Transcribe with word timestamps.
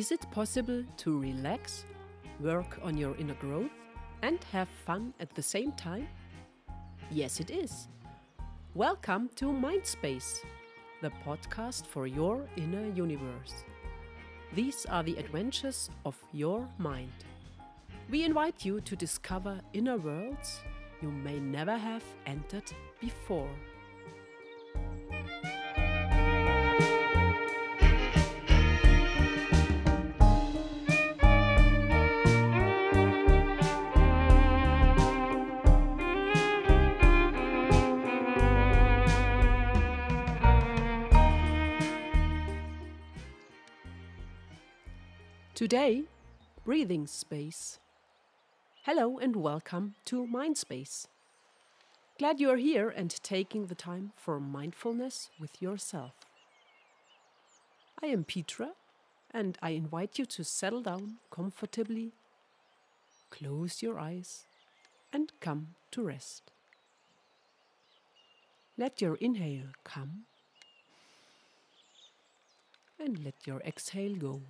Is 0.00 0.12
it 0.12 0.24
possible 0.30 0.82
to 0.96 1.18
relax, 1.18 1.84
work 2.40 2.78
on 2.82 2.96
your 2.96 3.14
inner 3.18 3.34
growth, 3.34 3.70
and 4.22 4.42
have 4.44 4.70
fun 4.86 5.12
at 5.20 5.34
the 5.34 5.42
same 5.42 5.72
time? 5.72 6.08
Yes, 7.10 7.38
it 7.38 7.50
is. 7.50 7.86
Welcome 8.74 9.28
to 9.36 9.52
Mindspace, 9.52 10.38
the 11.02 11.12
podcast 11.22 11.84
for 11.84 12.06
your 12.06 12.48
inner 12.56 12.88
universe. 12.94 13.52
These 14.54 14.86
are 14.86 15.02
the 15.02 15.18
adventures 15.18 15.90
of 16.06 16.16
your 16.32 16.66
mind. 16.78 17.12
We 18.08 18.24
invite 18.24 18.64
you 18.64 18.80
to 18.80 18.96
discover 18.96 19.60
inner 19.74 19.98
worlds 19.98 20.62
you 21.02 21.10
may 21.10 21.38
never 21.38 21.76
have 21.76 22.04
entered 22.24 22.72
before. 23.02 23.50
Today, 45.60 46.04
breathing 46.64 47.06
space. 47.06 47.80
Hello 48.84 49.18
and 49.18 49.36
welcome 49.36 49.94
to 50.06 50.26
Mindspace. 50.26 51.04
Glad 52.18 52.40
you 52.40 52.48
are 52.48 52.56
here 52.56 52.88
and 52.88 53.10
taking 53.22 53.66
the 53.66 53.74
time 53.74 54.12
for 54.16 54.40
mindfulness 54.40 55.28
with 55.38 55.60
yourself. 55.60 56.12
I 58.02 58.06
am 58.06 58.24
Petra 58.24 58.70
and 59.34 59.58
I 59.60 59.72
invite 59.72 60.18
you 60.18 60.24
to 60.24 60.44
settle 60.44 60.80
down 60.80 61.18
comfortably, 61.30 62.12
close 63.28 63.82
your 63.82 63.98
eyes, 63.98 64.46
and 65.12 65.30
come 65.40 65.74
to 65.90 66.02
rest. 66.02 66.52
Let 68.78 69.02
your 69.02 69.16
inhale 69.16 69.74
come 69.84 70.22
and 72.98 73.22
let 73.22 73.46
your 73.46 73.60
exhale 73.60 74.14
go. 74.14 74.40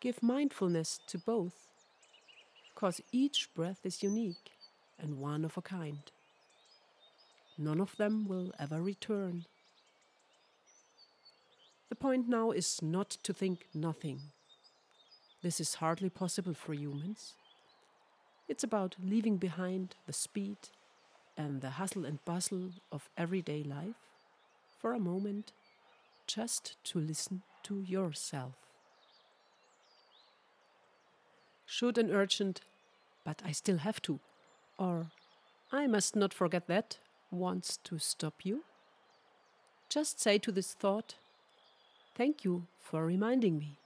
Give 0.00 0.22
mindfulness 0.22 1.00
to 1.08 1.18
both, 1.18 1.54
because 2.72 3.00
each 3.10 3.48
breath 3.52 3.80
is 3.84 4.00
unique 4.02 4.52
and 4.96 5.18
one 5.18 5.44
of 5.44 5.56
a 5.56 5.62
kind. 5.62 5.98
None 7.58 7.80
of 7.80 7.96
them 7.96 8.28
will 8.28 8.52
ever 8.60 8.80
return. 8.80 9.46
The 11.88 11.96
point 11.96 12.28
now 12.28 12.52
is 12.52 12.80
not 12.80 13.10
to 13.24 13.32
think 13.32 13.66
nothing. 13.74 14.20
This 15.42 15.58
is 15.58 15.74
hardly 15.74 16.10
possible 16.10 16.54
for 16.54 16.74
humans. 16.74 17.34
It's 18.48 18.62
about 18.62 18.94
leaving 19.02 19.36
behind 19.36 19.96
the 20.06 20.12
speed 20.12 20.58
and 21.36 21.60
the 21.60 21.70
hustle 21.70 22.04
and 22.04 22.24
bustle 22.24 22.70
of 22.92 23.08
everyday 23.16 23.64
life 23.64 23.96
for 24.78 24.92
a 24.92 25.00
moment 25.00 25.50
just 26.28 26.76
to 26.84 27.00
listen 27.00 27.42
to 27.64 27.80
yourself. 27.80 28.67
Should 31.70 31.98
an 31.98 32.10
urgent, 32.10 32.62
but 33.24 33.42
I 33.44 33.52
still 33.52 33.76
have 33.76 34.00
to, 34.02 34.20
or 34.78 35.10
I 35.70 35.86
must 35.86 36.16
not 36.16 36.32
forget 36.32 36.66
that, 36.66 36.96
wants 37.30 37.76
to 37.84 37.98
stop 37.98 38.36
you? 38.42 38.64
Just 39.90 40.18
say 40.18 40.38
to 40.38 40.50
this 40.50 40.72
thought, 40.72 41.16
Thank 42.14 42.42
you 42.42 42.66
for 42.80 43.04
reminding 43.04 43.58
me. 43.58 43.76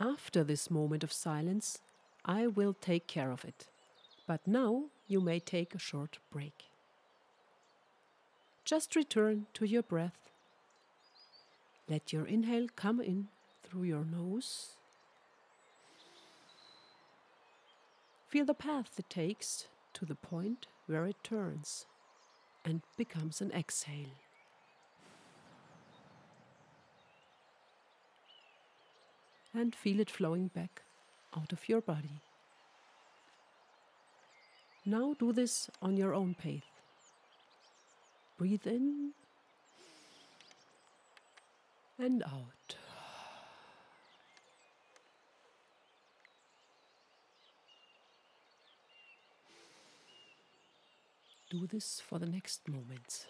After 0.00 0.42
this 0.42 0.68
moment 0.68 1.04
of 1.04 1.12
silence, 1.12 1.78
I 2.24 2.48
will 2.48 2.74
take 2.74 3.06
care 3.06 3.30
of 3.30 3.44
it. 3.44 3.68
But 4.26 4.44
now 4.44 4.86
you 5.06 5.20
may 5.20 5.38
take 5.38 5.72
a 5.72 5.78
short 5.78 6.18
break. 6.32 6.64
Just 8.64 8.96
return 8.96 9.46
to 9.54 9.64
your 9.66 9.84
breath. 9.84 10.30
Let 11.88 12.12
your 12.12 12.26
inhale 12.26 12.66
come 12.74 13.00
in 13.00 13.28
through 13.62 13.84
your 13.84 14.04
nose 14.04 14.76
Feel 18.28 18.44
the 18.44 18.54
path 18.54 18.90
it 18.98 19.08
takes 19.08 19.66
to 19.94 20.04
the 20.04 20.14
point 20.14 20.66
where 20.86 21.06
it 21.06 21.16
turns 21.22 21.86
and 22.64 22.82
becomes 22.96 23.40
an 23.40 23.52
exhale. 23.52 24.18
And 29.54 29.74
feel 29.74 30.00
it 30.00 30.10
flowing 30.10 30.48
back 30.48 30.82
out 31.36 31.52
of 31.52 31.68
your 31.68 31.80
body. 31.80 32.20
Now 34.84 35.14
do 35.18 35.32
this 35.32 35.70
on 35.80 35.96
your 35.96 36.12
own 36.12 36.34
pace. 36.34 36.62
Breathe 38.38 38.66
in 38.66 39.12
and 41.98 42.22
out. 42.22 42.76
Do 51.58 51.66
this 51.66 52.02
for 52.06 52.18
the 52.18 52.26
next 52.26 52.68
moments. 52.68 53.26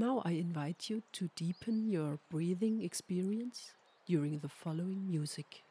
Now 0.00 0.22
I 0.24 0.30
invite 0.30 0.88
you 0.88 1.02
to 1.12 1.28
deepen 1.36 1.90
your 1.90 2.20
breathing 2.30 2.82
experience 2.82 3.72
during 4.06 4.38
the 4.38 4.48
following 4.48 5.06
music. 5.06 5.62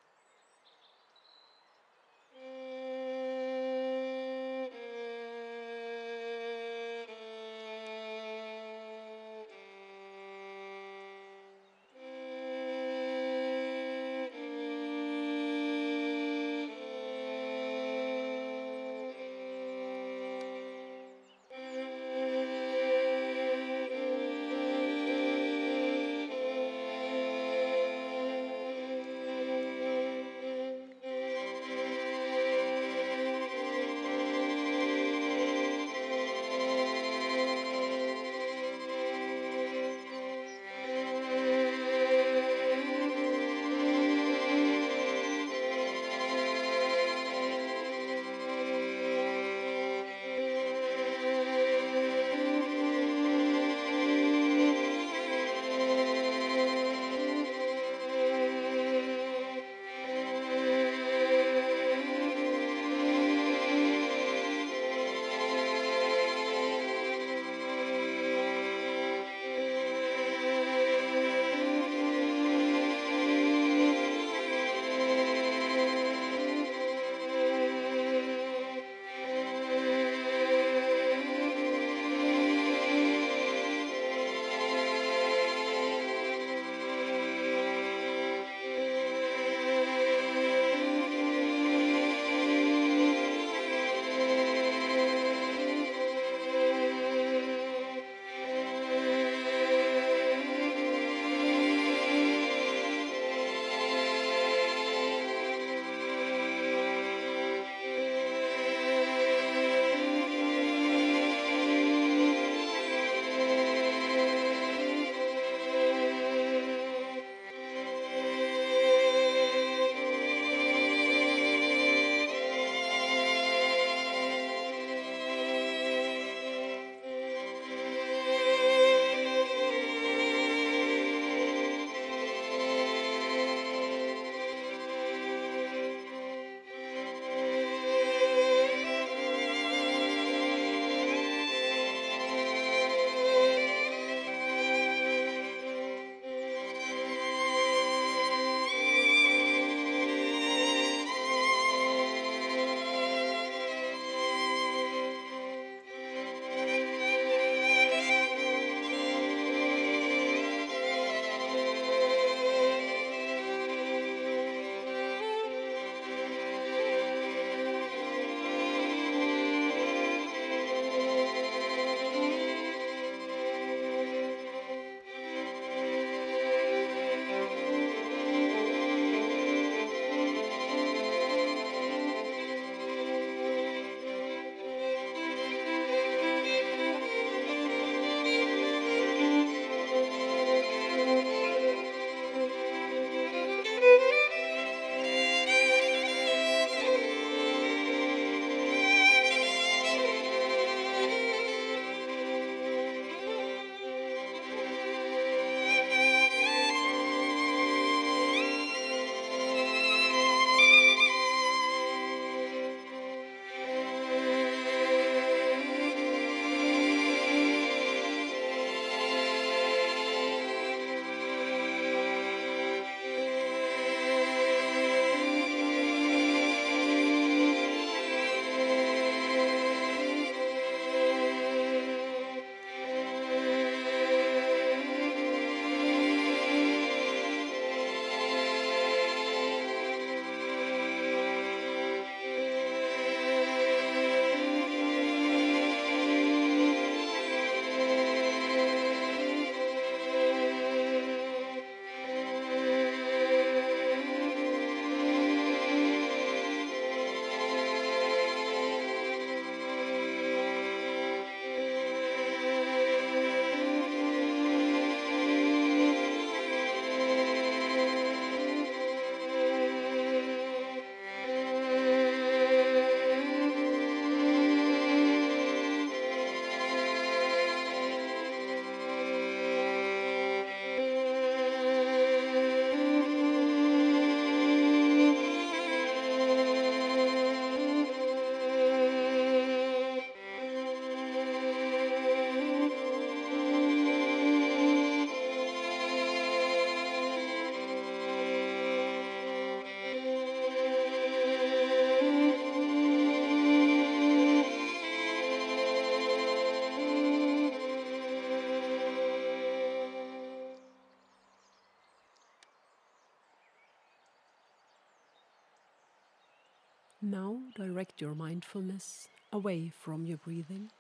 Direct 317.56 318.00
your 318.00 318.16
mindfulness 318.16 319.10
away 319.34 319.72
from 319.78 320.06
your 320.06 320.18
breathing 320.18 320.72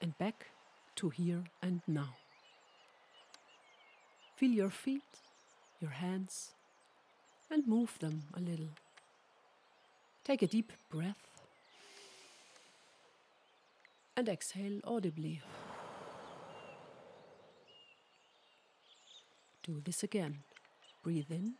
and 0.00 0.16
back 0.18 0.48
to 0.96 1.10
here 1.10 1.44
and 1.62 1.80
now. 1.86 2.16
Feel 4.36 4.50
your 4.50 4.70
feet, 4.70 5.22
your 5.80 5.92
hands, 5.92 6.50
and 7.50 7.66
move 7.66 7.98
them 8.00 8.24
a 8.34 8.40
little. 8.40 8.70
Take 10.24 10.42
a 10.42 10.46
deep 10.46 10.72
breath 10.90 11.30
and 14.16 14.28
exhale 14.28 14.80
audibly. 14.84 15.40
Do 19.62 19.80
this 19.84 20.02
again. 20.02 20.42
Breathe 21.02 21.30
in 21.30 21.54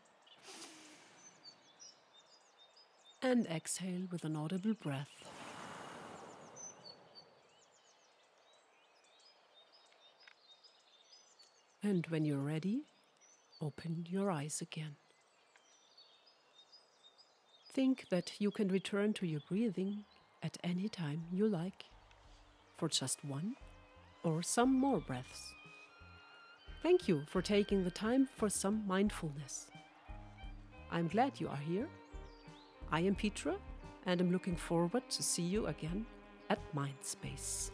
and 3.22 3.46
exhale 3.46 4.06
with 4.10 4.24
an 4.24 4.36
audible 4.36 4.74
breath. 4.74 5.08
And 11.82 12.06
when 12.08 12.24
you're 12.24 12.38
ready, 12.38 12.82
open 13.60 14.06
your 14.08 14.30
eyes 14.30 14.60
again. 14.60 14.96
Think 17.72 18.06
that 18.10 18.32
you 18.40 18.50
can 18.50 18.68
return 18.68 19.12
to 19.14 19.26
your 19.26 19.40
breathing 19.48 20.04
at 20.42 20.58
any 20.64 20.88
time 20.88 21.24
you 21.30 21.46
like 21.46 21.84
for 22.76 22.88
just 22.88 23.24
one 23.24 23.54
or 24.24 24.42
some 24.42 24.72
more 24.72 24.98
breaths. 25.00 25.52
Thank 26.82 27.08
you 27.08 27.22
for 27.28 27.42
taking 27.42 27.84
the 27.84 27.90
time 27.90 28.28
for 28.36 28.48
some 28.48 28.86
mindfulness. 28.86 29.66
I'm 30.90 31.08
glad 31.08 31.40
you 31.40 31.48
are 31.48 31.56
here. 31.56 31.88
I 32.92 33.00
am 33.00 33.14
Petra 33.14 33.56
and 34.06 34.20
I'm 34.20 34.30
looking 34.30 34.56
forward 34.56 35.02
to 35.10 35.22
see 35.22 35.42
you 35.42 35.66
again 35.66 36.06
at 36.50 36.58
Mindspace. 36.74 37.70